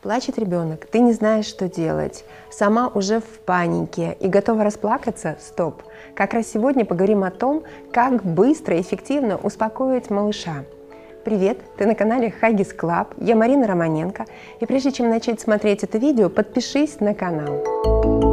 Плачет 0.00 0.38
ребенок, 0.38 0.86
ты 0.86 1.00
не 1.00 1.12
знаешь, 1.12 1.46
что 1.46 1.68
делать, 1.68 2.24
сама 2.50 2.86
уже 2.86 3.18
в 3.18 3.40
панике 3.44 4.16
и 4.20 4.28
готова 4.28 4.62
расплакаться? 4.62 5.36
Стоп! 5.40 5.82
Как 6.14 6.34
раз 6.34 6.46
сегодня 6.46 6.84
поговорим 6.84 7.24
о 7.24 7.32
том, 7.32 7.64
как 7.92 8.24
быстро 8.24 8.76
и 8.76 8.80
эффективно 8.80 9.38
успокоить 9.38 10.08
малыша. 10.08 10.64
Привет, 11.24 11.58
ты 11.76 11.84
на 11.84 11.96
канале 11.96 12.30
Huggies 12.30 12.72
Club, 12.72 13.12
я 13.18 13.34
Марина 13.34 13.66
Романенко, 13.66 14.26
и 14.60 14.66
прежде 14.66 14.92
чем 14.92 15.10
начать 15.10 15.40
смотреть 15.40 15.82
это 15.82 15.98
видео, 15.98 16.30
подпишись 16.30 17.00
на 17.00 17.12
канал. 17.12 18.27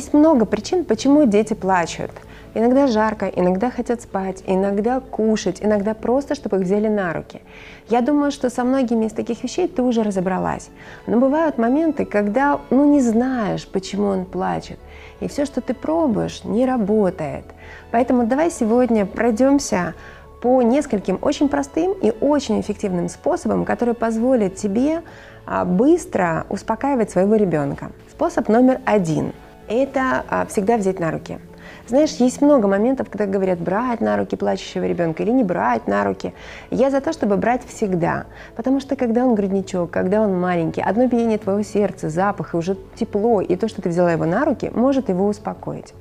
Есть 0.00 0.14
много 0.14 0.46
причин, 0.46 0.86
почему 0.86 1.26
дети 1.26 1.52
плачут. 1.52 2.10
Иногда 2.54 2.86
жарко, 2.86 3.26
иногда 3.26 3.70
хотят 3.70 4.00
спать, 4.00 4.42
иногда 4.46 4.98
кушать, 5.00 5.58
иногда 5.60 5.92
просто, 5.92 6.34
чтобы 6.34 6.56
их 6.56 6.62
взяли 6.62 6.88
на 6.88 7.12
руки. 7.12 7.42
Я 7.90 8.00
думаю, 8.00 8.30
что 8.30 8.48
со 8.48 8.64
многими 8.64 9.04
из 9.04 9.12
таких 9.12 9.42
вещей 9.42 9.68
ты 9.68 9.82
уже 9.82 10.02
разобралась. 10.02 10.70
Но 11.06 11.20
бывают 11.20 11.58
моменты, 11.58 12.06
когда 12.06 12.60
ну, 12.70 12.90
не 12.90 13.02
знаешь, 13.02 13.68
почему 13.68 14.06
он 14.06 14.24
плачет. 14.24 14.78
И 15.20 15.28
все, 15.28 15.44
что 15.44 15.60
ты 15.60 15.74
пробуешь, 15.74 16.44
не 16.44 16.64
работает. 16.64 17.44
Поэтому 17.90 18.24
давай 18.24 18.50
сегодня 18.50 19.04
пройдемся 19.04 19.92
по 20.40 20.62
нескольким 20.62 21.18
очень 21.20 21.50
простым 21.50 21.92
и 21.92 22.10
очень 22.22 22.58
эффективным 22.62 23.10
способам, 23.10 23.66
которые 23.66 23.94
позволят 23.94 24.54
тебе 24.54 25.02
а, 25.44 25.66
быстро 25.66 26.46
успокаивать 26.48 27.10
своего 27.10 27.36
ребенка. 27.36 27.92
Способ 28.10 28.48
номер 28.48 28.80
один– 28.86 29.34
это 29.70 30.24
а, 30.28 30.46
всегда 30.46 30.76
взять 30.76 30.98
на 30.98 31.10
руки. 31.10 31.38
Знаешь, 31.86 32.12
есть 32.14 32.40
много 32.40 32.68
моментов, 32.68 33.08
когда 33.10 33.26
говорят 33.26 33.58
брать 33.58 34.00
на 34.00 34.16
руки 34.16 34.36
плачущего 34.36 34.84
ребенка 34.84 35.22
или 35.22 35.30
не 35.30 35.42
брать 35.42 35.86
на 35.86 36.04
руки. 36.04 36.32
Я 36.70 36.90
за 36.90 37.00
то, 37.00 37.12
чтобы 37.12 37.36
брать 37.36 37.62
всегда. 37.66 38.26
Потому 38.54 38.80
что 38.80 38.96
когда 38.96 39.24
он 39.24 39.34
грудничок, 39.34 39.90
когда 39.90 40.20
он 40.20 40.38
маленький, 40.38 40.82
одно 40.82 41.06
биение 41.06 41.38
твоего 41.38 41.62
сердца, 41.62 42.08
запах 42.08 42.54
и 42.54 42.56
уже 42.56 42.76
тепло, 42.94 43.40
и 43.40 43.56
то, 43.56 43.68
что 43.68 43.82
ты 43.82 43.88
взяла 43.88 44.12
его 44.12 44.24
на 44.24 44.44
руки, 44.44 44.70
может 44.74 45.08
его 45.08 45.26
успокоить. 45.26 45.94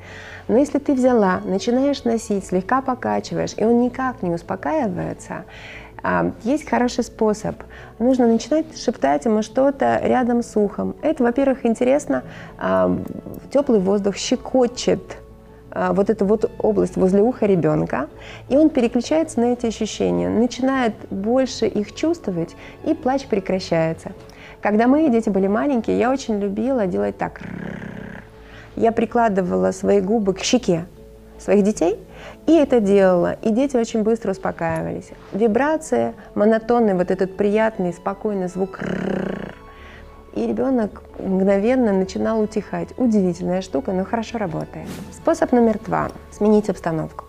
Но 0.48 0.58
если 0.58 0.80
ты 0.80 0.94
взяла, 0.94 1.42
начинаешь 1.46 2.04
носить, 2.04 2.46
слегка 2.46 2.82
покачиваешь, 2.82 3.54
и 3.56 3.64
он 3.64 3.82
никак 3.82 4.24
не 4.24 4.32
успокаивается, 4.32 5.46
есть 6.44 6.70
хороший 6.70 7.04
способ. 7.04 7.56
Нужно 8.00 8.28
начинать 8.28 8.78
шептать 8.78 9.26
ему 9.26 9.42
что-то 9.42 10.00
рядом 10.04 10.44
с 10.44 10.56
ухом. 10.56 10.96
Это, 11.02 11.24
во-первых, 11.24 11.66
интересно. 11.66 12.24
А, 12.58 12.96
теплый 13.52 13.80
воздух 13.80 14.16
щекочет 14.16 15.18
а, 15.72 15.94
вот 15.94 16.10
эту 16.10 16.26
вот 16.26 16.50
область 16.58 16.96
возле 16.96 17.22
уха 17.22 17.46
ребенка, 17.46 18.08
и 18.48 18.58
он 18.58 18.70
переключается 18.70 19.40
на 19.40 19.54
эти 19.54 19.68
ощущения, 19.68 20.30
начинает 20.30 20.94
больше 21.10 21.68
их 21.68 21.94
чувствовать, 21.94 22.56
и 22.84 22.94
плач 22.94 23.28
прекращается. 23.28 24.12
Когда 24.62 24.88
мои 24.88 25.10
дети 25.10 25.30
были 25.30 25.48
маленькие, 25.48 26.00
я 26.00 26.12
очень 26.12 26.40
любила 26.40 26.88
делать 26.88 27.18
так. 27.18 27.42
Я 28.76 28.92
прикладывала 28.92 29.72
свои 29.72 30.02
губы 30.02 30.34
к 30.34 30.40
щеке 30.40 30.86
своих 31.38 31.64
детей, 31.64 32.00
и 32.50 32.54
это 32.54 32.80
делала, 32.80 33.34
и 33.44 33.52
дети 33.52 33.78
очень 33.78 34.02
быстро 34.02 34.32
успокаивались. 34.32 35.12
Вибрация, 35.34 36.16
монотонный 36.34 36.96
вот 36.96 37.12
этот 37.12 37.38
приятный, 37.38 37.94
спокойный 37.94 38.48
звук, 38.48 38.80
и 40.34 40.48
ребенок 40.48 41.04
мгновенно 41.20 41.94
начинал 41.94 42.42
утихать. 42.42 42.90
Удивительная 42.98 43.62
штука, 43.62 43.92
но 43.92 44.04
хорошо 44.04 44.40
работает. 44.40 44.88
Способ 45.12 45.52
номер 45.52 45.78
два– 45.86 46.10
сменить 46.32 46.70
обстановку. 46.70 47.26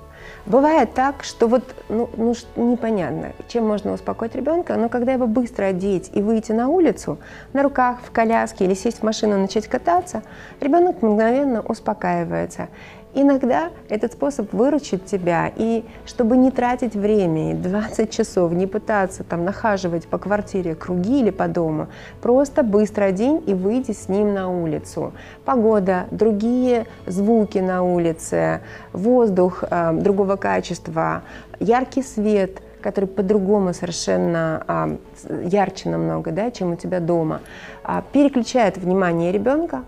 Бывает 0.46 0.94
так, 0.94 1.22
что 1.22 1.48
вот 1.48 1.64
ну, 1.90 2.08
ну, 2.16 2.34
непонятно, 2.56 3.32
чем 3.46 3.66
можно 3.68 3.92
успокоить 3.92 4.34
ребенка, 4.34 4.76
но 4.76 4.88
когда 4.88 5.12
его 5.12 5.26
быстро 5.26 5.66
одеть 5.66 6.10
и 6.14 6.22
выйти 6.22 6.52
на 6.52 6.68
улицу, 6.68 7.18
на 7.52 7.62
руках, 7.62 7.98
в 8.02 8.10
коляске 8.10 8.64
или 8.64 8.72
сесть 8.72 9.00
в 9.00 9.02
машину 9.02 9.36
и 9.36 9.40
начать 9.40 9.68
кататься, 9.68 10.22
ребенок 10.60 11.02
мгновенно 11.02 11.60
успокаивается. 11.60 12.68
Иногда 13.12 13.70
этот 13.88 14.12
способ 14.12 14.52
выручит 14.52 15.04
тебя, 15.04 15.52
и 15.56 15.84
чтобы 16.06 16.36
не 16.36 16.50
тратить 16.50 16.94
время, 16.94 17.54
20 17.54 18.10
часов, 18.10 18.52
не 18.52 18.66
пытаться 18.66 19.24
там 19.24 19.44
нахаживать 19.44 20.06
по 20.06 20.18
квартире 20.18 20.74
круги 20.74 21.20
или 21.20 21.30
по 21.30 21.48
дому, 21.48 21.88
просто 22.22 22.62
быстро 22.62 23.04
одень 23.04 23.42
и 23.46 23.54
выйди 23.54 23.92
с 23.92 24.08
ним 24.08 24.32
на 24.32 24.48
улицу. 24.48 25.12
Погода, 25.44 26.06
другие 26.10 26.86
звуки 27.06 27.58
на 27.58 27.82
улице, 27.82 28.60
воздух 28.92 29.64
э, 29.68 29.92
другого 29.94 30.36
качества, 30.36 31.22
яркий 31.58 32.02
свет– 32.02 32.62
который 32.80 33.06
по-другому 33.06 33.72
совершенно 33.72 34.64
а, 34.66 34.96
ярче 35.28 35.90
намного, 35.90 36.32
да, 36.32 36.50
чем 36.50 36.72
у 36.72 36.76
тебя 36.76 37.00
дома, 37.00 37.40
а, 37.84 38.02
переключает 38.12 38.78
внимание 38.78 39.32
ребенка 39.32 39.84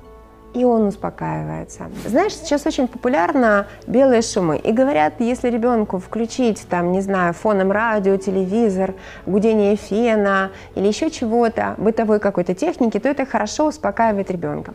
и 0.54 0.64
он 0.64 0.88
успокаивается. 0.88 1.90
Знаешь, 2.06 2.34
сейчас 2.34 2.66
очень 2.66 2.88
популярно 2.88 3.66
белые 3.86 4.22
шумы. 4.22 4.58
И 4.58 4.72
говорят, 4.72 5.14
если 5.20 5.48
ребенку 5.48 5.98
включить, 5.98 6.66
там, 6.68 6.92
не 6.92 7.00
знаю, 7.00 7.32
фоном 7.34 7.72
радио, 7.72 8.16
телевизор, 8.16 8.94
гудение 9.26 9.76
фена 9.76 10.50
или 10.74 10.86
еще 10.86 11.10
чего-то, 11.10 11.74
бытовой 11.78 12.20
какой-то 12.20 12.54
техники, 12.54 12.98
то 12.98 13.08
это 13.08 13.24
хорошо 13.26 13.66
успокаивает 13.66 14.30
ребенка. 14.30 14.74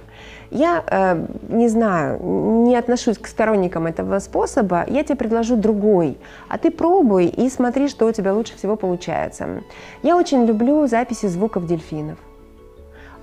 Я 0.49 0.83
э, 0.87 1.25
не 1.49 1.67
знаю, 1.67 2.19
не 2.21 2.75
отношусь 2.75 3.17
к 3.17 3.27
сторонникам 3.27 3.85
этого 3.85 4.19
способа, 4.19 4.85
я 4.87 5.03
тебе 5.03 5.15
предложу 5.15 5.57
другой, 5.57 6.17
а 6.47 6.57
ты 6.57 6.71
пробуй 6.71 7.25
и 7.25 7.49
смотри, 7.49 7.89
что 7.89 8.05
у 8.05 8.11
тебя 8.11 8.33
лучше 8.33 8.55
всего 8.55 8.77
получается. 8.77 9.63
Я 10.03 10.15
очень 10.15 10.45
люблю 10.45 10.87
записи 10.87 11.25
звуков 11.25 11.65
дельфинов. 11.65 12.17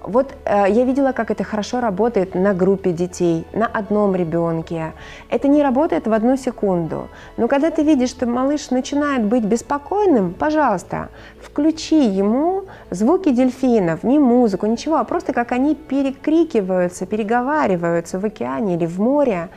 Вот 0.07 0.35
э, 0.45 0.67
я 0.69 0.85
видела, 0.85 1.13
как 1.13 1.31
это 1.31 1.45
хорошо 1.45 1.81
работает 1.81 2.35
на 2.35 2.53
группе 2.53 2.93
детей, 2.93 3.47
на 3.53 3.67
одном 3.67 4.15
ребенке. 4.15 4.93
Это 5.31 5.49
не 5.49 5.63
работает 5.63 6.07
в 6.07 6.13
одну 6.13 6.37
секунду. 6.37 7.09
Но 7.37 7.49
когда 7.49 7.71
ты 7.71 7.83
видишь, 7.83 8.11
что 8.11 8.27
малыш 8.27 8.71
начинает 8.71 9.25
быть 9.25 9.45
беспокойным, 9.45 10.35
пожалуйста, 10.35 11.09
включи 11.41 12.05
ему 12.05 12.65
звуки 12.91 13.31
дельфинов, 13.31 14.05
не 14.05 14.19
музыку, 14.19 14.67
ничего, 14.67 14.97
а 14.97 15.05
просто 15.05 15.33
как 15.33 15.53
они 15.53 15.75
перекрикиваются, 15.75 17.07
переговариваются 17.07 18.19
в 18.19 18.25
океане 18.25 18.75
или 18.77 18.87
в 18.87 19.01
море. 19.01 19.49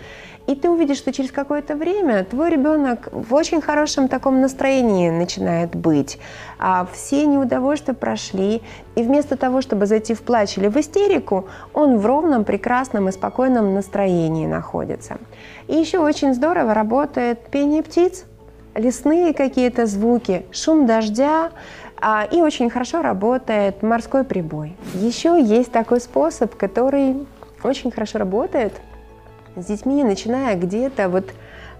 И 0.47 0.55
ты 0.55 0.69
увидишь, 0.69 0.97
что 0.97 1.11
через 1.11 1.31
какое-то 1.31 1.75
время 1.75 2.23
твой 2.23 2.49
ребенок 2.49 3.09
в 3.11 3.33
очень 3.33 3.61
хорошем 3.61 4.07
таком 4.07 4.39
настроении 4.39 5.09
начинает 5.09 5.75
быть. 5.75 6.19
А 6.57 6.87
все 6.93 7.25
неудовольствия 7.25 7.93
прошли, 7.93 8.61
и 8.95 9.03
вместо 9.03 9.35
того, 9.35 9.61
чтобы 9.61 9.85
зайти 9.85 10.13
в 10.13 10.21
плач 10.21 10.57
или 10.57 10.69
в 10.69 10.77
истерику, 10.77 11.49
он 11.73 11.97
в 11.97 12.05
ровном, 12.05 12.45
прекрасном 12.45 13.09
и 13.09 13.11
спокойном 13.11 13.73
настроении 13.73 14.47
находится. 14.47 15.17
И 15.67 15.75
еще 15.75 15.99
очень 15.99 16.33
здорово 16.33 16.73
работает 16.73 17.39
пение 17.51 17.83
птиц, 17.83 18.23
лесные 18.73 19.33
какие-то 19.33 19.85
звуки, 19.85 20.45
шум 20.51 20.85
дождя, 20.85 21.51
а, 21.99 22.25
и 22.31 22.41
очень 22.41 22.69
хорошо 22.69 23.01
работает 23.01 23.83
морской 23.83 24.23
прибой. 24.23 24.77
Еще 24.93 25.41
есть 25.41 25.73
такой 25.73 25.99
способ, 25.99 26.55
который 26.55 27.27
очень 27.63 27.91
хорошо 27.91 28.19
работает– 28.19 28.71
с 29.57 29.65
детьми, 29.65 30.03
начиная 30.03 30.55
где-то 30.55 31.09
вот 31.09 31.25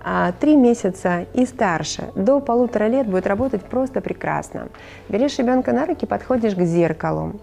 а, 0.04 0.32
три 0.40 0.56
месяца 0.56 1.26
и 1.34 1.46
старше, 1.46 2.10
до 2.16 2.40
полутора 2.40 2.88
лет 2.88 3.08
будет 3.08 3.28
работать 3.28 3.62
просто 3.62 4.02
прекрасно. 4.02 4.70
Берешь 5.10 5.38
ребенка 5.38 5.74
на 5.74 5.86
руки, 5.86 6.06
подходишь 6.06 6.56
к 6.56 6.62
зеркалу 6.62 7.34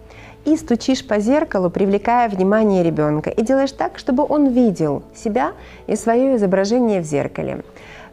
и 0.44 0.56
стучишь 0.56 1.06
по 1.06 1.20
зеркалу, 1.20 1.70
привлекая 1.70 2.28
внимание 2.28 2.82
ребенка, 2.82 3.30
и 3.30 3.42
делаешь 3.42 3.72
так, 3.72 3.98
чтобы 3.98 4.26
он 4.28 4.48
видел 4.48 5.02
себя 5.14 5.52
и 5.86 5.96
свое 5.96 6.36
изображение 6.36 7.00
в 7.00 7.04
зеркале. 7.04 7.62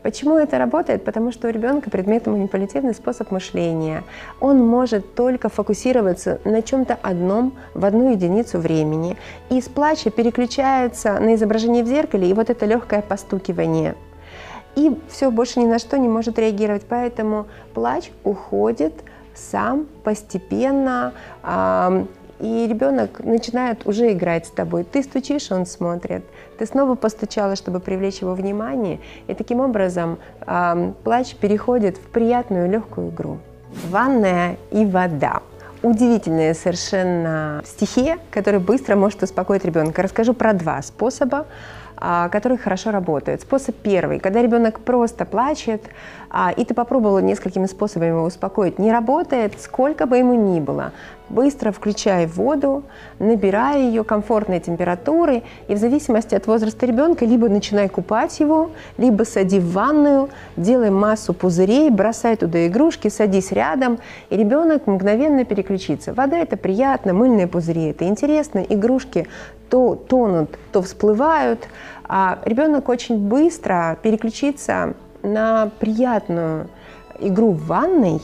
Почему 0.03 0.37
это 0.37 0.57
работает? 0.57 1.03
Потому 1.05 1.31
что 1.31 1.47
у 1.47 1.51
ребенка 1.51 1.91
предметно-манипулятивный 1.91 2.95
способ 2.95 3.29
мышления. 3.29 4.03
Он 4.39 4.65
может 4.65 5.13
только 5.13 5.47
фокусироваться 5.49 6.39
на 6.43 6.63
чем-то 6.63 6.97
одном 7.01 7.53
в 7.75 7.85
одну 7.85 8.11
единицу 8.11 8.57
времени. 8.57 9.15
И 9.49 9.59
из 9.59 9.69
плача 9.69 10.09
переключается 10.09 11.19
на 11.19 11.35
изображение 11.35 11.83
в 11.83 11.87
зеркале 11.87 12.29
и 12.29 12.33
вот 12.33 12.49
это 12.49 12.65
легкое 12.65 13.01
постукивание. 13.01 13.95
И 14.75 14.97
все, 15.09 15.29
больше 15.29 15.59
ни 15.59 15.65
на 15.65 15.77
что 15.77 15.97
не 15.99 16.07
может 16.07 16.39
реагировать. 16.39 16.83
Поэтому 16.87 17.45
плач 17.73 18.11
уходит 18.23 18.93
сам 19.35 19.87
постепенно, 20.03 21.13
и 22.41 22.67
ребенок 22.67 23.19
начинает 23.23 23.85
уже 23.85 24.11
играть 24.11 24.47
с 24.47 24.49
тобой. 24.49 24.83
Ты 24.83 25.03
стучишь, 25.03 25.51
он 25.51 25.65
смотрит. 25.65 26.23
Ты 26.57 26.65
снова 26.65 26.95
постучала, 26.95 27.55
чтобы 27.55 27.79
привлечь 27.79 28.19
его 28.19 28.33
внимание. 28.33 28.99
И 29.27 29.33
таким 29.33 29.59
образом 29.59 30.17
э, 30.45 30.93
плач 31.03 31.35
переходит 31.35 31.97
в 31.97 32.07
приятную 32.09 32.69
легкую 32.69 33.09
игру. 33.11 33.37
Ванная 33.89 34.57
и 34.71 34.85
вода. 34.85 35.41
Удивительная 35.83 36.53
совершенно 36.53 37.61
стихия, 37.65 38.17
которая 38.31 38.59
быстро 38.59 38.95
может 38.95 39.23
успокоить 39.23 39.63
ребенка. 39.63 40.01
Расскажу 40.01 40.33
про 40.33 40.53
два 40.53 40.81
способа. 40.81 41.45
а, 42.03 42.29
который 42.29 42.57
хорошо 42.57 42.89
работает. 42.89 43.41
Способ 43.41 43.75
первый, 43.75 44.19
когда 44.19 44.41
ребенок 44.41 44.79
просто 44.79 45.23
плачет, 45.23 45.83
а, 46.31 46.51
и 46.51 46.63
ты 46.63 46.73
попробовала 46.73 47.19
несколькими 47.19 47.65
способами 47.65 48.09
его 48.09 48.23
успокоить, 48.23 48.79
не 48.79 48.91
работает, 48.91 49.59
сколько 49.59 50.05
бы 50.05 50.17
ему 50.17 50.33
ни 50.33 50.61
было. 50.61 50.93
Быстро 51.27 51.71
включай 51.71 52.25
воду, 52.25 52.83
набирай 53.19 53.83
ее 53.83 54.03
комфортной 54.03 54.59
температуры, 54.59 55.43
и 55.67 55.75
в 55.75 55.77
зависимости 55.77 56.33
от 56.33 56.47
возраста 56.47 56.85
ребенка 56.85 57.25
либо 57.25 57.49
начинай 57.49 57.89
купать 57.89 58.39
его, 58.39 58.71
либо 58.97 59.23
сади 59.23 59.59
в 59.59 59.73
ванную, 59.73 60.29
делай 60.55 60.89
массу 60.89 61.33
пузырей, 61.33 61.89
бросай 61.89 62.37
туда 62.37 62.65
игрушки, 62.67 63.09
садись 63.09 63.51
рядом, 63.51 63.99
и 64.29 64.37
ребенок 64.37 64.87
мгновенно 64.87 65.43
переключится. 65.43 66.13
Вода 66.13 66.37
это 66.37 66.55
приятно, 66.57 67.13
мыльные 67.13 67.47
пузыри 67.47 67.89
это 67.89 68.05
интересно, 68.05 68.59
игрушки 68.59 69.27
то 69.69 69.95
тонут, 69.95 70.57
то 70.73 70.81
всплывают, 70.81 71.69
а 72.03 72.39
ребенок 72.43 72.89
очень 72.89 73.17
быстро 73.17 73.97
переключится 74.01 74.95
на 75.23 75.69
приятную 75.79 76.67
игру 77.19 77.51
в 77.51 77.65
ванной 77.65 78.21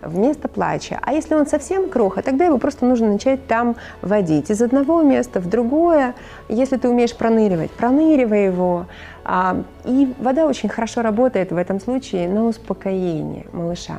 вместо 0.00 0.48
плача. 0.48 0.98
А 1.02 1.12
если 1.12 1.34
он 1.34 1.46
совсем 1.46 1.88
кроха, 1.88 2.22
тогда 2.22 2.44
его 2.44 2.58
просто 2.58 2.86
нужно 2.86 3.12
начать 3.12 3.46
там 3.46 3.76
водить 4.02 4.50
из 4.50 4.62
одного 4.62 5.02
места 5.02 5.40
в 5.40 5.48
другое. 5.48 6.14
Если 6.48 6.76
ты 6.76 6.88
умеешь 6.88 7.16
проныривать, 7.16 7.70
проныривай 7.72 8.44
его. 8.44 8.86
А, 9.24 9.62
и 9.84 10.14
вода 10.18 10.46
очень 10.46 10.68
хорошо 10.68 11.02
работает 11.02 11.50
в 11.50 11.56
этом 11.56 11.80
случае 11.80 12.28
на 12.28 12.46
успокоение 12.46 13.46
малыша. 13.52 13.98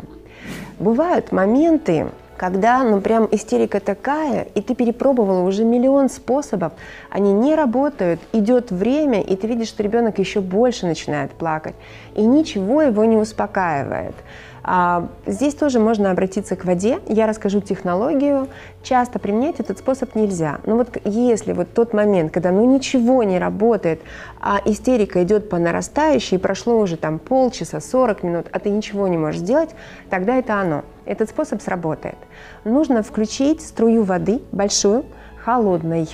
Бывают 0.79 1.31
моменты, 1.31 2.07
когда, 2.39 2.83
ну, 2.83 3.01
прям 3.01 3.27
истерика 3.31 3.81
такая, 3.81 4.47
и 4.55 4.61
ты 4.61 4.73
перепробовала 4.73 5.41
уже 5.41 5.65
миллион 5.65 6.09
способов, 6.09 6.71
они 7.09 7.33
не 7.33 7.53
работают, 7.53 8.21
идет 8.31 8.71
время, 8.71 9.19
и 9.19 9.35
ты 9.35 9.45
видишь, 9.45 9.67
что 9.67 9.83
ребенок 9.83 10.19
еще 10.19 10.39
больше 10.39 10.85
начинает 10.85 11.31
плакать, 11.31 11.75
и 12.15 12.21
ничего 12.21 12.81
его 12.81 13.03
не 13.03 13.17
успокаивает. 13.17 14.15
А, 14.63 15.07
здесь 15.25 15.55
тоже 15.55 15.79
можно 15.79 16.11
обратиться 16.11 16.55
к 16.55 16.65
воде. 16.65 16.99
Я 17.07 17.27
расскажу 17.27 17.61
технологию. 17.61 18.47
Часто 18.83 19.19
применять 19.19 19.59
этот 19.59 19.79
способ 19.79 20.15
нельзя. 20.15 20.59
Но 20.65 20.75
вот 20.75 20.97
если 21.05 21.53
вот 21.53 21.73
тот 21.73 21.93
момент, 21.93 22.31
когда 22.31 22.51
ну 22.51 22.65
ничего 22.65 23.23
не 23.23 23.39
работает, 23.39 24.01
а 24.39 24.61
истерика 24.65 25.23
идет 25.23 25.49
по 25.49 25.57
нарастающей, 25.57 26.37
и 26.37 26.39
прошло 26.39 26.79
уже 26.79 26.97
там 26.97 27.19
полчаса, 27.19 27.79
40 27.79 28.23
минут, 28.23 28.47
а 28.51 28.59
ты 28.59 28.69
ничего 28.69 29.07
не 29.07 29.17
можешь 29.17 29.41
сделать, 29.41 29.71
тогда 30.09 30.35
это 30.35 30.59
оно. 30.59 30.83
Этот 31.05 31.29
способ 31.29 31.61
сработает. 31.61 32.17
Нужно 32.63 33.03
включить 33.03 33.61
струю 33.61 34.03
воды 34.03 34.41
большую, 34.51 35.05
холодной 35.43 36.07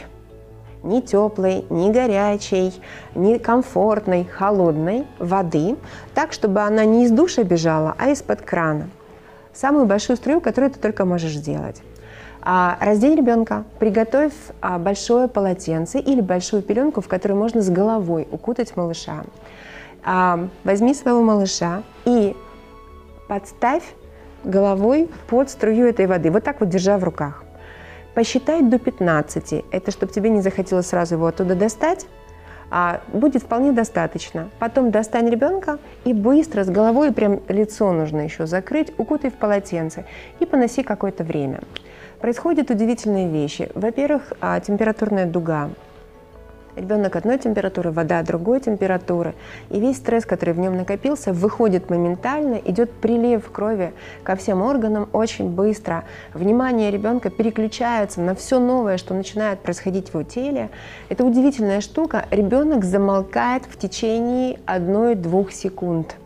ни 0.85 1.01
теплой, 1.01 1.65
ни 1.69 1.91
горячей, 1.91 2.73
ни 3.15 3.37
комфортной, 3.37 4.25
холодной 4.25 5.05
воды, 5.19 5.75
так, 6.13 6.31
чтобы 6.31 6.61
она 6.61 6.85
не 6.85 7.05
из 7.05 7.11
душа 7.11 7.43
бежала, 7.43 7.95
а 7.97 8.09
из-под 8.09 8.41
крана. 8.41 8.89
Самую 9.53 9.85
большую 9.85 10.17
струю, 10.17 10.41
которую 10.41 10.71
ты 10.71 10.79
только 10.79 11.05
можешь 11.05 11.33
сделать. 11.33 11.81
А, 12.41 12.77
раздень 12.79 13.15
ребенка, 13.15 13.63
приготовь 13.79 14.33
а, 14.61 14.77
большое 14.77 15.27
полотенце 15.27 15.99
или 15.99 16.21
большую 16.21 16.61
пеленку, 16.61 17.01
в 17.01 17.07
которую 17.07 17.39
можно 17.39 17.61
с 17.61 17.69
головой 17.69 18.27
укутать 18.31 18.77
малыша. 18.77 19.23
А, 20.03 20.47
возьми 20.63 20.93
своего 20.93 21.23
малыша 21.23 21.81
и 22.05 22.35
подставь 23.27 23.83
головой 24.43 25.09
под 25.27 25.49
струю 25.49 25.87
этой 25.87 26.05
воды, 26.05 26.29
вот 26.29 26.43
так 26.43 26.59
вот 26.59 26.69
держа 26.69 26.99
в 26.99 27.03
руках. 27.03 27.44
Посчитай 28.15 28.61
до 28.61 28.79
15. 28.79 29.65
Это 29.71 29.91
чтобы 29.91 30.13
тебе 30.13 30.29
не 30.29 30.41
захотелось 30.41 30.87
сразу 30.87 31.15
его 31.15 31.27
оттуда 31.27 31.53
достать. 31.53 32.07
А 32.71 33.01
будет 33.13 33.43
вполне 33.43 33.73
достаточно. 33.73 34.49
Потом 34.57 34.89
достань 34.89 35.29
ребенка 35.29 35.77
и 36.03 36.13
быстро 36.13 36.63
с 36.63 36.69
головой, 36.69 37.11
прям 37.11 37.41
лицо 37.47 37.91
нужно 37.91 38.21
еще 38.21 38.47
закрыть, 38.47 38.91
укутай 38.97 39.29
в 39.29 39.35
полотенце 39.35 40.05
и 40.39 40.45
поноси 40.45 40.81
какое-то 40.81 41.23
время. 41.23 41.59
Происходят 42.19 42.71
удивительные 42.71 43.29
вещи. 43.29 43.69
Во-первых, 43.75 44.33
а, 44.41 44.59
температурная 44.59 45.25
дуга 45.25 45.69
Ребенок 46.75 47.15
одной 47.15 47.37
температуры, 47.37 47.91
вода 47.91 48.21
другой 48.23 48.59
температуры. 48.59 49.33
И 49.69 49.79
весь 49.79 49.97
стресс, 49.97 50.25
который 50.25 50.53
в 50.53 50.59
нем 50.59 50.75
накопился, 50.75 51.31
выходит 51.31 51.89
моментально, 51.89 52.55
идет 52.55 52.91
прилив 52.91 53.49
крови 53.49 53.93
ко 54.23 54.35
всем 54.35 54.61
органам 54.61 55.07
очень 55.13 55.49
быстро. 55.49 56.03
Внимание 56.33 56.91
ребенка 56.91 57.29
переключается 57.29 58.19
на 58.19 58.35
все 58.35 58.59
новое, 58.59 58.97
что 58.97 59.13
начинает 59.13 59.59
происходить 59.59 60.09
в 60.09 60.15
его 60.15 60.23
теле. 60.23 60.69
Это 61.07 61.23
удивительная 61.23 61.79
штука. 61.79 62.25
Ребенок 62.29 62.83
замолкает 62.83 63.63
в 63.69 63.77
течение 63.77 64.59
одной-двух 64.65 65.51
секунд. 65.53 66.17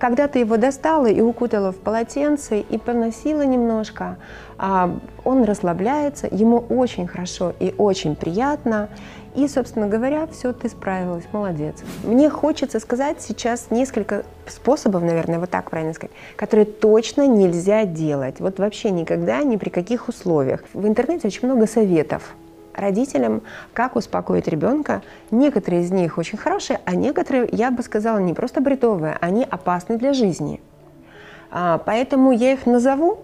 Когда 0.00 0.28
ты 0.28 0.38
его 0.38 0.56
достала 0.56 1.08
и 1.08 1.20
укутала 1.20 1.72
в 1.72 1.76
полотенце 1.76 2.60
и 2.60 2.78
поносила 2.78 3.42
немножко, 3.42 4.16
а, 4.56 4.98
он 5.24 5.44
расслабляется, 5.44 6.26
ему 6.30 6.56
очень 6.70 7.06
хорошо 7.06 7.52
и 7.60 7.74
очень 7.76 8.16
приятно. 8.16 8.88
И, 9.34 9.46
собственно 9.46 9.88
говоря, 9.88 10.26
все, 10.26 10.54
ты 10.54 10.70
справилась, 10.70 11.24
молодец. 11.32 11.84
Мне 12.02 12.30
хочется 12.30 12.80
сказать 12.80 13.20
сейчас 13.20 13.70
несколько 13.70 14.24
способов, 14.46 15.02
наверное, 15.02 15.38
вот 15.38 15.50
так 15.50 15.70
правильно 15.70 15.92
сказать, 15.92 16.16
которые 16.34 16.64
точно 16.64 17.26
нельзя 17.26 17.84
делать. 17.84 18.40
Вот 18.40 18.58
вообще 18.58 18.90
никогда, 18.90 19.42
ни 19.42 19.56
при 19.56 19.68
каких 19.68 20.08
условиях. 20.08 20.64
В 20.72 20.88
интернете 20.88 21.28
очень 21.28 21.46
много 21.46 21.66
советов 21.66 22.34
родителям, 22.80 23.42
как 23.72 23.96
успокоить 23.96 24.48
ребенка. 24.48 25.02
Некоторые 25.30 25.82
из 25.82 25.90
них 25.90 26.18
очень 26.18 26.38
хорошие, 26.38 26.80
а 26.84 26.94
некоторые, 26.94 27.48
я 27.52 27.70
бы 27.70 27.82
сказала, 27.82 28.18
не 28.18 28.34
просто 28.34 28.60
бредовые, 28.60 29.16
они 29.20 29.44
опасны 29.44 29.96
для 29.98 30.12
жизни. 30.12 30.60
А, 31.50 31.78
поэтому 31.78 32.32
я 32.32 32.52
их 32.52 32.66
назову, 32.66 33.18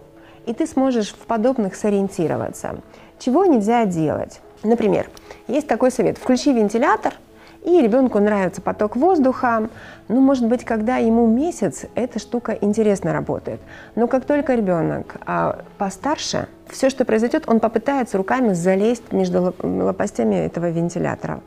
и 0.47 0.55
ты 0.55 0.67
сможешь 0.67 1.13
в 1.13 1.27
подобных 1.27 1.75
сориентироваться. 1.75 2.79
Чего 3.19 3.45
нельзя 3.45 3.85
делать? 3.85 4.41
Например, 4.63 5.09
есть 5.49 5.67
такой 5.67 5.91
совет. 5.91 6.19
Включи 6.19 6.53
вентилятор– 6.53 7.15
и 7.67 7.83
ребенку 7.83 8.21
нравится 8.21 8.63
поток 8.63 8.97
воздуха. 8.97 9.69
Ну, 10.09 10.21
может 10.21 10.47
быть, 10.47 10.65
когда 10.65 10.99
ему 10.99 11.27
месяц, 11.27 11.85
эта 11.97 12.21
штука 12.21 12.53
интересно 12.53 13.13
работает. 13.13 13.61
Но 13.97 14.07
как 14.07 14.25
только 14.25 14.55
ребенок 14.55 15.17
а, 15.27 15.65
постарше, 15.77 16.47
все, 16.71 16.91
что 16.91 17.05
произойдет, 17.05 17.45
он 17.49 17.59
попытается 17.59 18.19
руками 18.19 18.53
залезть 18.53 19.13
между 19.13 19.53
лопастями 19.63 20.37
этого 20.37 20.71
вентилятора. 20.71 21.41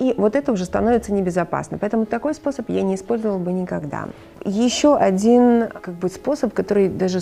И 0.00 0.12
вот 0.16 0.34
это 0.34 0.50
уже 0.50 0.64
становится 0.64 1.12
небезопасно. 1.12 1.78
Поэтому 1.78 2.04
такой 2.04 2.34
способ 2.34 2.68
я 2.68 2.82
не 2.82 2.96
использовала 2.96 3.38
бы 3.38 3.52
никогда. 3.52 4.08
Еще 4.44 4.96
один 4.96 5.68
как 5.68 5.94
бы, 5.94 6.08
способ, 6.08 6.52
который 6.52 6.88
даже 6.88 7.20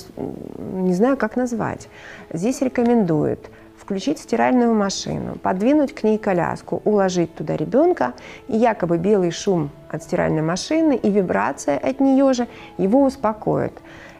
не 0.57 0.95
знаю, 0.95 1.19
как 1.19 1.37
назвать. 1.37 1.89
Здесь 2.33 2.63
рекомендуют– 2.63 3.41
включить 3.89 4.19
стиральную 4.19 4.75
машину, 4.75 5.37
подвинуть 5.43 5.95
к 5.95 6.03
ней 6.03 6.19
коляску, 6.19 6.83
уложить 6.85 7.35
туда 7.35 7.57
ребенка, 7.57 8.13
и 8.47 8.55
якобы 8.55 8.99
белый 8.99 9.31
шум 9.31 9.71
от 9.89 10.03
стиральной 10.03 10.43
машины 10.43 10.95
и 10.95 11.11
вибрация 11.11 11.79
от 11.79 11.99
нее 11.99 12.35
же 12.35 12.49
его 12.77 13.03
успокоит. 13.03 13.73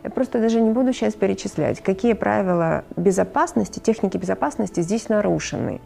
Я 0.05 0.09
просто 0.09 0.41
даже 0.41 0.63
не 0.63 0.71
буду 0.71 0.95
сейчас 0.95 1.13
перечислять, 1.13 1.83
какие 1.83 2.15
правила 2.15 2.83
безопасности, 2.97 3.79
техники 3.79 4.17
безопасности 4.17 4.81
здесь 4.81 5.11
нарушены. 5.11 5.83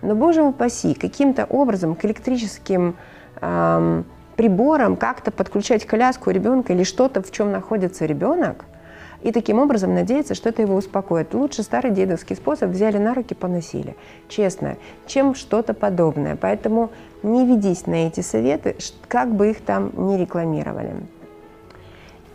Но, 0.00 0.14
боже 0.14 0.40
упаси, 0.44 0.94
каким-то 0.94 1.44
образом 1.46 1.96
к 1.96 2.04
электрическим 2.04 2.94
эм, 3.40 4.04
приборам 4.36 4.94
как-то 4.94 5.32
подключать 5.32 5.84
коляску 5.86 6.30
ребенка 6.30 6.72
или 6.72 6.84
что-то, 6.84 7.20
в 7.20 7.32
чем 7.32 7.50
находится 7.50 8.06
ребенок– 8.06 8.64
и 9.24 9.32
таким 9.32 9.58
образом 9.58 9.94
надеяться, 9.94 10.34
что 10.34 10.50
это 10.50 10.62
его 10.62 10.76
успокоит. 10.76 11.32
Лучше 11.32 11.62
старый 11.62 11.90
дедовский 11.90 12.36
способ 12.36 12.70
взяли 12.70 12.98
на 12.98 13.14
руки, 13.14 13.34
поносили. 13.34 13.96
Честно, 14.28 14.76
чем 15.06 15.34
что-то 15.34 15.72
подобное. 15.72 16.36
Поэтому 16.36 16.90
не 17.22 17.46
ведись 17.46 17.86
на 17.86 18.06
эти 18.06 18.20
советы, 18.20 18.76
как 19.08 19.34
бы 19.34 19.50
их 19.50 19.62
там 19.62 19.92
ни 19.96 20.18
рекламировали. 20.18 20.94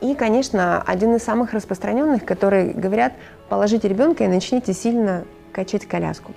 И, 0.02 0.16
конечно, 0.16 0.82
один 0.82 1.16
из 1.16 1.24
самых 1.24 1.54
распространенных, 1.54 2.26
которые 2.26 2.74
говорят, 2.74 3.14
положите 3.50 3.88
ребенка 3.88 4.24
и 4.24 4.28
начните 4.28 4.74
сильно 4.74 5.26
качать 5.52 5.86
коляску. 5.86 6.34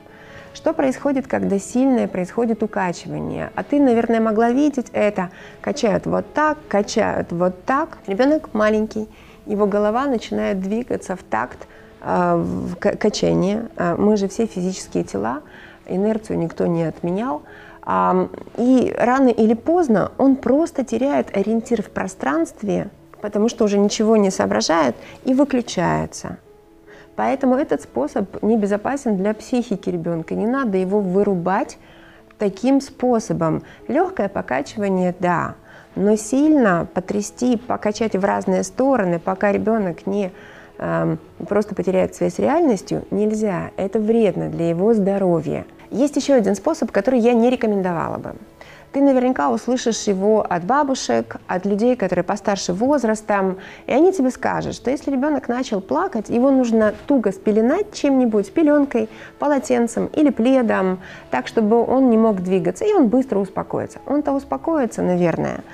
Что 0.52 0.74
происходит, 0.74 1.26
когда 1.28 1.58
сильное 1.58 2.08
происходит 2.08 2.62
укачивание? 2.62 3.50
А 3.54 3.62
ты, 3.62 3.80
наверное, 3.80 4.20
могла 4.20 4.50
видеть 4.50 4.88
это. 4.92 5.30
Качают 5.62 6.04
вот 6.04 6.30
так, 6.34 6.58
качают 6.68 7.32
вот 7.32 7.64
так. 7.64 7.96
Ребенок 8.06 8.52
маленький, 8.52 9.08
его 9.46 9.66
голова 9.66 10.06
начинает 10.06 10.60
двигаться 10.60 11.16
в 11.16 11.22
такт 11.22 11.58
э, 12.00 12.34
в 12.36 12.76
качания. 12.76 13.68
А, 13.76 13.96
мы 13.96 14.16
же 14.16 14.28
все 14.28 14.46
физические 14.46 15.04
тела, 15.04 15.42
инерцию 15.86 16.38
никто 16.38 16.66
не 16.66 16.84
отменял. 16.84 17.42
Э, 17.86 18.28
и 18.56 18.94
рано 18.96 19.28
или 19.28 19.54
поздно 19.54 20.12
он 20.18 20.36
просто 20.36 20.84
теряет 20.84 21.36
ориентир 21.36 21.82
в 21.82 21.90
пространстве, 21.90 22.88
потому 23.20 23.48
что 23.48 23.64
уже 23.64 23.78
ничего 23.78 24.16
не 24.16 24.30
соображает 24.30 24.96
и 25.24 25.34
выключается. 25.34 26.38
Поэтому 27.16 27.56
этот 27.56 27.82
способ 27.82 28.42
небезопасен 28.42 29.16
для 29.16 29.34
психики 29.34 29.90
ребенка. 29.90 30.34
Не 30.34 30.46
надо 30.46 30.78
его 30.78 31.00
вырубать 31.00 31.78
таким 32.38 32.80
способом. 32.80 33.62
Легкое 33.86 34.28
покачивание, 34.28 35.14
да, 35.20 35.54
но 35.94 36.16
сильно 36.16 36.86
потрясти, 36.92 37.56
покачать 37.56 38.14
в 38.16 38.24
разные 38.24 38.62
стороны, 38.62 39.18
пока 39.18 39.52
ребенок 39.52 40.06
не 40.06 40.32
э, 40.78 41.16
просто 41.48 41.74
потеряет 41.74 42.14
связь 42.14 42.34
с 42.34 42.38
реальностью, 42.38 43.04
нельзя. 43.10 43.70
Это 43.76 43.98
вредно 43.98 44.48
для 44.48 44.68
его 44.68 44.94
здоровья. 44.94 45.64
Есть 45.90 46.16
еще 46.16 46.34
один 46.34 46.54
способ, 46.54 46.90
который 46.90 47.20
я 47.20 47.34
не 47.34 47.50
рекомендовала 47.50 48.18
бы. 48.18 48.34
Ты 48.92 49.00
наверняка 49.00 49.50
услышишь 49.50 50.02
его 50.02 50.44
от 50.46 50.64
бабушек, 50.64 51.36
от 51.46 51.64
людей, 51.64 51.96
которые 51.96 52.24
постарше 52.24 52.74
возрастом, 52.74 53.56
и 53.86 53.92
они 53.92 54.12
тебе 54.12 54.30
скажут, 54.30 54.74
что 54.74 54.90
если 54.90 55.10
ребенок 55.10 55.48
начал 55.48 55.80
плакать, 55.80 56.28
его 56.28 56.50
нужно 56.50 56.92
туго 57.06 57.32
спеленать 57.32 57.94
чем-нибудь, 57.94 58.52
пеленкой, 58.52 59.08
полотенцем 59.38 60.06
или 60.06 60.28
пледом, 60.28 61.00
так, 61.30 61.46
чтобы 61.46 61.82
он 61.82 62.10
не 62.10 62.18
мог 62.18 62.42
двигаться, 62.42 62.84
и 62.84 62.92
он 62.92 63.08
быстро 63.08 63.38
успокоится. 63.38 63.98
Он-то 64.06 64.32
успокоится, 64.32 65.00
наверное, 65.00 65.64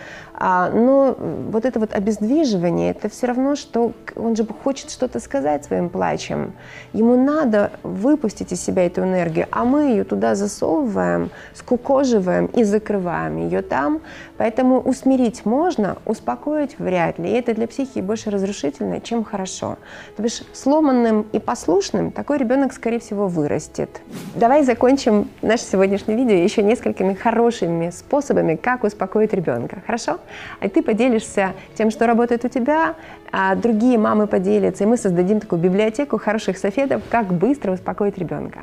но 0.40 1.16
вот 1.18 1.64
это 1.64 1.80
вот 1.80 1.92
обездвиживание, 1.92 2.90
это 2.92 3.08
все 3.08 3.26
равно, 3.26 3.56
что 3.56 3.92
он 4.14 4.36
же 4.36 4.46
хочет 4.46 4.90
что-то 4.90 5.18
сказать 5.20 5.64
своим 5.64 5.88
плачем. 5.88 6.52
Ему 6.92 7.16
надо 7.16 7.72
выпустить 7.82 8.52
из 8.52 8.60
себя 8.62 8.86
эту 8.86 9.02
энергию, 9.02 9.46
а 9.50 9.64
мы 9.64 9.90
ее 9.90 10.04
туда 10.04 10.34
засовываем, 10.34 11.30
скукоживаем 11.54 12.46
и 12.46 12.62
закрываем 12.64 13.38
ее 13.38 13.62
там. 13.62 14.00
Поэтому 14.36 14.80
усмирить 14.80 15.44
можно, 15.44 15.98
успокоить 16.04 16.78
вряд 16.78 17.18
ли. 17.18 17.30
И 17.30 17.32
это 17.32 17.54
для 17.54 17.66
психики 17.66 17.98
больше 18.00 18.30
разрушительно, 18.30 19.00
чем 19.00 19.24
хорошо. 19.24 19.76
То 20.16 20.22
бишь 20.22 20.42
сломанным 20.52 21.26
и 21.32 21.40
послушным 21.40 22.12
такой 22.12 22.38
ребенок, 22.38 22.72
скорее 22.72 23.00
всего, 23.00 23.26
вырастет. 23.26 24.00
Давай 24.36 24.62
закончим 24.62 25.28
наше 25.42 25.64
сегодняшнее 25.64 26.16
видео 26.16 26.36
еще 26.36 26.62
несколькими 26.62 27.14
хорошими 27.14 27.90
способами, 27.90 28.54
как 28.54 28.84
успокоить 28.84 29.32
ребенка. 29.32 29.82
Хорошо? 29.84 30.18
А 30.60 30.68
ты 30.68 30.82
поделишься 30.82 31.54
тем, 31.74 31.90
что 31.90 32.06
работает 32.06 32.44
у 32.44 32.48
тебя, 32.48 32.94
а 33.32 33.54
другие 33.54 33.98
мамы 33.98 34.26
поделятся, 34.26 34.84
и 34.84 34.86
мы 34.86 34.96
создадим 34.96 35.40
такую 35.40 35.60
библиотеку 35.60 36.18
хороших 36.18 36.58
советов, 36.58 37.02
как 37.10 37.26
быстро 37.26 37.72
успокоить 37.72 38.18
ребенка. 38.18 38.60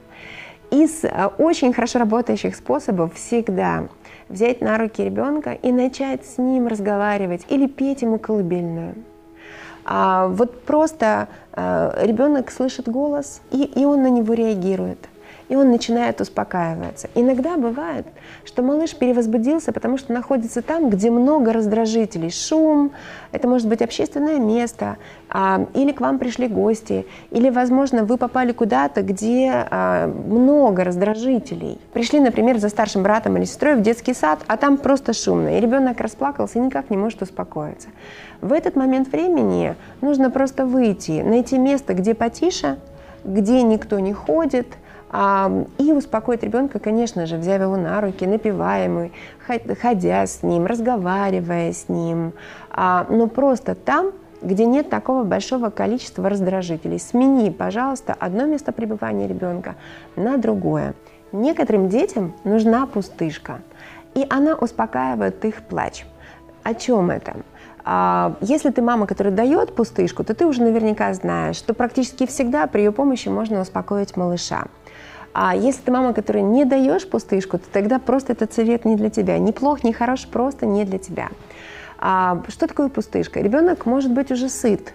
Из 0.72 1.06
а, 1.06 1.28
очень 1.38 1.74
хорошо 1.74 2.00
работающих 2.00 2.56
способов 2.56 3.14
всегда 3.14 3.88
взять 4.30 4.62
на 4.62 4.78
руки 4.78 5.04
ребенка 5.04 5.52
и 5.54 5.72
начать 5.72 6.26
с 6.26 6.38
ним 6.38 6.68
разговаривать 6.68 7.46
или 7.50 7.68
петь 7.68 8.02
ему 8.02 8.18
колыбельную. 8.18 8.96
А 9.86 10.28
вот 10.28 10.64
просто 10.64 11.28
а, 11.54 11.96
ребенок 12.02 12.52
слышит 12.52 12.90
голос, 12.90 13.42
и, 13.52 13.64
и 13.64 13.86
он 13.86 14.02
на 14.02 14.10
него 14.10 14.34
реагирует 14.34 14.98
и 15.48 15.56
он 15.56 15.70
начинает 15.70 16.22
успокаиваться. 16.22 17.10
Иногда 17.14 17.58
бывает, 17.58 18.06
что 18.46 18.64
малыш 18.64 18.96
перевозбудился, 18.96 19.72
потому 19.72 19.98
что 19.98 20.12
находится 20.12 20.62
там, 20.62 20.90
где 20.90 21.12
много 21.12 21.54
раздражителей. 21.54 22.32
Шум, 22.32 22.92
это 23.32 23.48
может 23.48 23.68
быть 23.68 23.82
общественное 23.82 24.40
место, 24.40 24.98
а, 25.30 25.68
или 25.74 25.92
к 25.92 26.02
вам 26.02 26.18
пришли 26.18 26.48
гости, 26.48 27.06
или, 27.32 27.50
возможно, 27.50 28.06
вы 28.06 28.18
попали 28.18 28.54
куда-то, 28.54 29.04
где 29.04 29.68
а, 29.70 30.08
много 30.08 30.84
раздражителей. 30.84 31.80
Пришли, 31.94 32.20
например, 32.20 32.58
за 32.58 32.70
старшим 32.70 33.04
братом 33.04 33.38
или 33.38 33.46
сестрой 33.46 33.76
в 33.76 33.82
детский 33.82 34.14
сад, 34.14 34.40
а 34.48 34.58
там 34.58 34.78
просто 34.78 35.14
шумно, 35.14 35.58
и 35.58 35.62
ребенок 35.62 36.00
расплакался 36.02 36.58
и 36.58 36.62
никак 36.62 36.90
не 36.90 36.98
может 36.98 37.22
успокоиться. 37.22 37.90
В 38.42 38.52
этот 38.52 38.76
момент 38.76 39.12
времени 39.12 39.76
нужно 40.02 40.30
просто 40.32 40.66
выйти, 40.66 41.22
найти 41.24 41.58
место, 41.58 41.94
где 41.94 42.14
потише, 42.14 42.78
где 43.24 43.62
никто 43.62 44.00
не 44.00 44.14
ходит– 44.14 44.68
и 45.78 45.92
успокоить 45.94 46.44
ребенка, 46.44 46.80
конечно 46.80 47.26
же, 47.26 47.38
взяв 47.38 47.62
его 47.62 47.78
на 47.78 48.02
руки, 48.02 48.26
напивая 48.26 48.86
ему, 48.86 49.12
ходя 49.82 50.26
с 50.26 50.44
ним, 50.44 50.66
разговаривая 50.66 51.72
с 51.72 51.88
ним, 51.88 52.34
а, 52.72 53.06
но 53.10 53.28
просто 53.28 53.76
там, 53.76 54.12
где 54.42 54.66
нет 54.66 54.90
такого 54.90 55.24
большого 55.24 55.70
количества 55.70 56.28
раздражителей. 56.30 57.00
Смени, 57.00 57.50
пожалуйста, 57.50 58.16
одно 58.20 58.46
место 58.46 58.72
пребывания 58.72 59.28
ребенка 59.28 59.76
на 60.16 60.38
другое. 60.38 60.94
Некоторым 61.32 61.88
детям 61.88 62.34
нужна 62.44 62.86
пустышка, 62.86 63.62
и 64.16 64.26
она 64.30 64.56
успокаивает 64.56 65.44
их 65.46 65.62
плач. 65.62 66.06
О 66.64 66.74
чем 66.74 67.12
это? 67.12 67.38
А, 67.86 68.36
если 68.42 68.72
ты 68.72 68.82
мама, 68.82 69.06
которая 69.06 69.34
дает 69.34 69.76
пустышку, 69.76 70.24
то 70.24 70.34
ты 70.34 70.46
уже 70.46 70.62
наверняка 70.64 71.14
знаешь, 71.14 71.56
что 71.56 71.74
практически 71.74 72.26
всегда 72.26 72.66
при 72.68 72.82
ее 72.82 72.92
помощи 72.92 73.30
можно 73.30 73.62
успокоить 73.62 74.18
малыша. 74.18 74.66
А 75.38 75.54
если 75.54 75.82
ты 75.82 75.92
мама, 75.92 76.14
которая 76.14 76.44
не 76.44 76.64
даешь 76.64 77.06
пустышку, 77.06 77.58
то 77.58 77.66
тогда 77.70 78.00
просто 78.00 78.32
этот 78.32 78.54
совет 78.54 78.86
не 78.86 78.96
для 78.96 79.10
тебя. 79.10 79.38
Ни 79.38 79.52
плох, 79.52 79.84
ни 79.84 79.92
хорош, 79.92 80.26
просто 80.28 80.66
не 80.66 80.86
для 80.86 80.98
тебя. 80.98 81.28
А, 82.00 82.42
что 82.48 82.68
такое 82.68 82.88
пустышка? 82.88 83.42
Ребенок 83.42 83.86
может 83.86 84.14
быть 84.14 84.32
уже 84.32 84.48
сыт, 84.48 84.94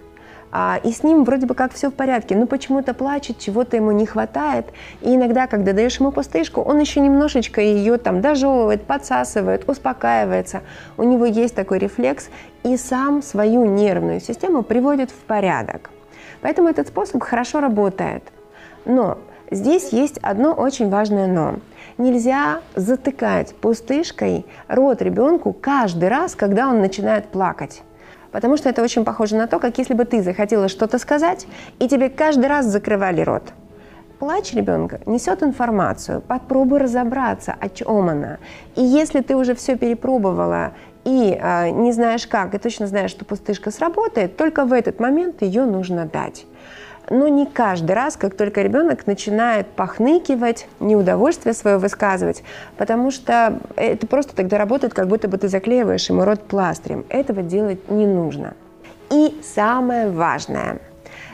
а, 0.50 0.80
и 0.82 0.92
с 0.92 1.02
ним 1.02 1.24
вроде 1.24 1.44
бы 1.44 1.54
как 1.54 1.74
все 1.74 1.90
в 1.90 1.94
порядке, 1.94 2.36
но 2.36 2.46
почему-то 2.46 2.94
плачет, 2.94 3.38
чего-то 3.38 3.76
ему 3.76 3.90
не 3.90 4.06
хватает. 4.06 4.64
И 5.02 5.14
иногда, 5.14 5.46
когда 5.46 5.74
даешь 5.74 6.00
ему 6.00 6.10
пустышку, 6.10 6.62
он 6.62 6.78
еще 6.78 7.00
немножечко 7.00 7.60
ее 7.60 7.98
там 7.98 8.22
дожевывает, 8.22 8.84
подсасывает, 8.84 9.68
успокаивается. 9.68 10.62
У 10.96 11.02
него 11.02 11.26
есть 11.26 11.54
такой 11.54 11.80
рефлекс 11.80 12.30
и 12.62 12.78
сам 12.78 13.20
свою 13.20 13.66
нервную 13.66 14.20
систему 14.20 14.62
приводит 14.62 15.10
в 15.10 15.18
порядок. 15.26 15.90
Поэтому 16.40 16.70
этот 16.70 16.88
способ 16.88 17.22
хорошо 17.22 17.60
работает. 17.60 18.24
Но 18.86 19.18
Здесь 19.50 19.92
есть 19.92 20.18
одно 20.18 20.52
очень 20.52 20.88
важное 20.90 21.26
«но». 21.26 21.56
Нельзя 21.98 22.60
затыкать 22.76 23.54
пустышкой 23.56 24.46
рот 24.68 25.02
ребенку 25.02 25.52
каждый 25.52 26.08
раз, 26.08 26.36
когда 26.36 26.68
он 26.68 26.80
начинает 26.80 27.26
плакать. 27.26 27.82
Потому 28.30 28.56
что 28.56 28.68
это 28.68 28.80
очень 28.80 29.04
похоже 29.04 29.36
на 29.36 29.48
то, 29.48 29.58
как 29.58 29.76
если 29.78 29.94
бы 29.94 30.04
ты 30.04 30.22
захотела 30.22 30.68
что-то 30.68 30.98
сказать, 30.98 31.48
и 31.80 31.88
тебе 31.88 32.08
каждый 32.08 32.46
раз 32.46 32.66
закрывали 32.66 33.22
рот. 33.22 33.42
Плач 34.20 34.54
ребенка 34.54 35.00
несет 35.06 35.42
информацию, 35.42 36.20
попробуй 36.20 36.78
разобраться, 36.78 37.56
о 37.58 37.68
чем 37.68 38.08
она. 38.08 38.38
И 38.76 38.82
если 38.82 39.20
ты 39.20 39.34
уже 39.34 39.56
все 39.56 39.76
перепробовала 39.76 40.74
и 41.04 41.36
э, 41.40 41.70
не 41.70 41.92
знаешь 41.92 42.26
как, 42.26 42.54
и 42.54 42.58
точно 42.58 42.86
знаешь, 42.86 43.10
что 43.10 43.24
пустышка 43.24 43.72
сработает, 43.72 44.36
только 44.36 44.64
в 44.64 44.72
этот 44.72 45.00
момент 45.00 45.42
ее 45.42 45.64
нужно 45.64 46.06
дать 46.06 46.46
но 47.10 47.26
не 47.26 47.44
каждый 47.44 47.92
раз, 47.92 48.16
как 48.16 48.36
только 48.36 48.62
ребенок 48.62 49.06
начинает 49.06 49.66
похныкивать, 49.66 50.68
неудовольствие 50.78 51.52
свое 51.54 51.76
высказывать, 51.76 52.42
потому 52.78 53.10
что 53.10 53.58
это 53.76 54.06
просто 54.06 54.34
тогда 54.34 54.56
работает, 54.56 54.94
как 54.94 55.08
будто 55.08 55.28
бы 55.28 55.36
ты 55.36 55.48
заклеиваешь 55.48 56.08
ему 56.08 56.24
рот 56.24 56.42
пластырем. 56.44 57.04
Этого 57.08 57.42
делать 57.42 57.90
не 57.90 58.06
нужно. 58.06 58.54
И 59.10 59.40
самое 59.42 60.08
важное, 60.08 60.78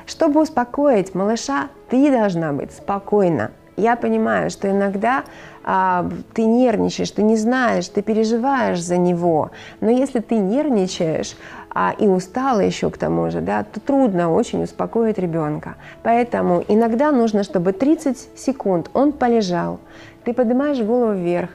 чтобы 0.06 0.40
успокоить 0.40 1.14
малыша, 1.14 1.68
ты 1.90 2.10
должна 2.10 2.52
быть 2.52 2.72
спокойна. 2.72 3.50
Я 3.76 3.96
понимаю, 3.96 4.48
что 4.48 4.70
иногда 4.70 5.24
а, 5.62 6.08
ты 6.32 6.46
нервничаешь, 6.46 7.10
ты 7.10 7.22
не 7.22 7.36
знаешь, 7.36 7.86
ты 7.88 8.00
переживаешь 8.00 8.80
за 8.80 8.96
него. 8.96 9.50
Но 9.82 9.90
если 9.90 10.20
ты 10.20 10.36
нервничаешь, 10.36 11.36
а, 11.78 11.94
и 11.98 12.06
устала 12.06 12.60
еще 12.60 12.88
к 12.88 12.96
тому 12.96 13.30
же, 13.30 13.42
да, 13.42 13.62
то 13.62 13.80
трудно 13.80 14.32
очень 14.32 14.62
успокоить 14.62 15.18
ребенка. 15.18 15.74
Поэтому 16.02 16.64
иногда 16.68 17.12
нужно, 17.12 17.42
чтобы 17.42 17.74
30 17.74 18.30
секунд 18.34 18.88
он 18.94 19.12
полежал, 19.12 19.78
ты 20.24 20.32
поднимаешь 20.32 20.80
голову 20.80 21.12
вверх, 21.12 21.50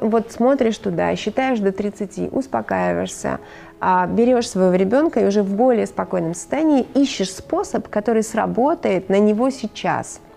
вот 0.00 0.30
смотришь 0.30 0.78
туда, 0.78 1.16
считаешь 1.16 1.58
до 1.58 1.72
30, 1.72 2.32
успокаиваешься, 2.32 3.40
а, 3.80 4.06
берешь 4.06 4.48
своего 4.48 4.76
ребенка 4.76 5.18
и 5.18 5.26
уже 5.26 5.42
в 5.42 5.52
более 5.52 5.86
спокойном 5.86 6.34
состоянии 6.34 6.86
ищешь 6.94 7.34
способ, 7.34 7.88
который 7.88 8.22
сработает 8.22 9.08
на 9.08 9.18
него 9.18 9.50
сейчас– 9.50 10.20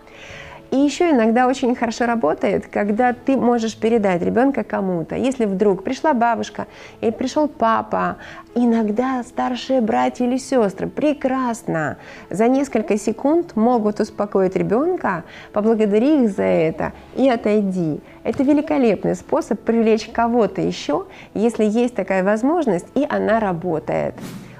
и 0.74 0.76
еще 0.76 1.12
иногда 1.12 1.46
очень 1.46 1.76
хорошо 1.76 2.08
работает, 2.08 2.66
когда 2.66 3.14
ты 3.14 3.38
можешь 3.38 3.78
передать 3.78 4.24
ребенка 4.24 4.64
кому-то. 4.64 5.16
Если 5.16 5.46
вдруг 5.46 5.84
пришла 5.84 6.16
бабушка 6.16 6.66
или 7.00 7.12
пришел 7.12 7.48
папа, 7.48 8.18
иногда 8.56 9.22
старшие 9.22 9.82
братья 9.82 10.26
или 10.26 10.38
сестры 10.38 10.88
прекрасно 10.88 11.98
за 12.32 12.48
несколько 12.48 12.98
секунд 12.98 13.56
могут 13.56 14.00
успокоить 14.00 14.56
ребенка, 14.56 15.26
поблагодари 15.52 16.24
их 16.24 16.32
за 16.32 16.42
это 16.42 16.94
и 17.16 17.30
отойди. 17.30 18.00
Это 18.24 18.42
великолепный 18.42 19.14
способ 19.14 19.60
привлечь 19.60 20.10
кого-то 20.12 20.62
еще, 20.62 21.06
если 21.36 21.66
есть 21.66 21.94
такая 21.94 22.24
возможность, 22.24 22.88
и 22.96 23.06
она 23.08 23.40
работает. 23.40 24.16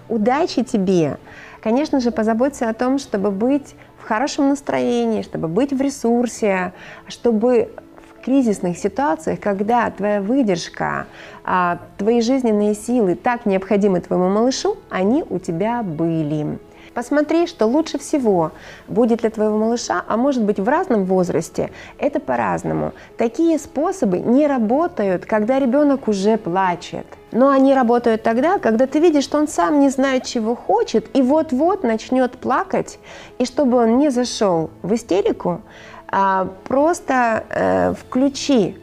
Удачи 0.10 0.64
тебе! 0.64 1.18
Конечно 1.64 2.02
же, 2.02 2.12
позаботься 2.12 2.70
о 2.70 2.74
том, 2.74 3.00
чтобы 3.00 3.32
быть 3.32 3.74
в 4.04 4.06
хорошем 4.06 4.50
настроении, 4.50 5.22
чтобы 5.22 5.48
быть 5.48 5.72
в 5.72 5.80
ресурсе, 5.80 6.74
чтобы 7.08 7.72
в 7.96 8.26
кризисных 8.26 8.78
ситуациях, 8.78 9.40
когда 9.40 9.90
твоя 9.92 10.22
выдержка, 10.22 11.08
а, 11.46 11.80
твои 11.98 12.20
жизненные 12.20 12.76
силы 12.76 13.16
так 13.16 13.46
необходимы 13.46 14.02
твоему 14.02 14.28
малышу, 14.28 14.78
они 14.90 15.24
у 15.30 15.40
тебя 15.40 15.84
были. 15.84 16.60
Посмотри, 16.94 17.48
что 17.48 17.66
лучше 17.66 17.98
всего 17.98 18.52
будет 18.88 19.22
для 19.22 19.32
твоего 19.32 19.58
малыша, 19.58 20.04
а 20.08 20.16
может 20.16 20.44
быть 20.44 20.60
в 20.60 20.68
разном 20.68 21.06
возрасте, 21.06 21.72
это 21.98 22.20
по-разному. 22.20 22.94
Такие 23.18 23.58
способы 23.58 24.20
не 24.20 24.46
работают, 24.46 25.26
когда 25.26 25.58
ребенок 25.60 26.08
уже 26.08 26.38
плачет. 26.38 27.08
Но 27.32 27.50
они 27.50 27.74
работают 27.74 28.22
тогда, 28.22 28.60
когда 28.60 28.86
ты 28.86 29.00
видишь, 29.00 29.24
что 29.24 29.40
он 29.40 29.48
сам 29.48 29.80
не 29.80 29.90
знает, 29.90 30.24
чего 30.26 30.56
хочет, 30.56 31.16
и 31.18 31.22
вот-вот 31.24 31.84
начнет 31.84 32.34
плакать. 32.34 33.00
И 33.40 33.46
чтобы 33.46 33.78
он 33.78 33.98
не 33.98 34.10
зашел 34.10 34.70
в 34.84 34.94
истерику, 34.94 35.62
а, 36.08 36.48
просто 36.66 37.44
э, 37.50 37.94
включи 37.96 38.78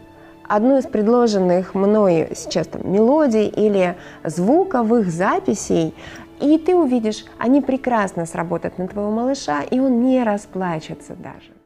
одну 0.50 0.78
из 0.78 0.86
предложенных 0.86 1.74
мной 1.76 2.30
сейчас 2.34 2.66
там, 2.66 2.92
мелодий 2.92 3.46
или 3.46 3.96
звуковых 4.24 5.08
записей, 5.08 5.94
и 6.40 6.58
ты 6.58 6.74
увидишь, 6.74 7.24
они 7.38 7.60
прекрасно 7.60 8.26
сработают 8.26 8.78
на 8.78 8.88
твоего 8.88 9.10
малыша, 9.10 9.62
и 9.62 9.78
он 9.78 10.00
не 10.00 10.22
расплачется 10.22 11.14
даже. 11.14 11.59